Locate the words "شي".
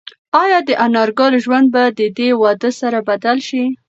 3.47-3.63